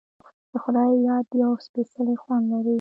د 0.51 0.53
خدای 0.63 0.91
یاد 1.07 1.27
یو 1.43 1.51
سپیڅلی 1.65 2.15
خوند 2.21 2.45
لري. 2.51 2.69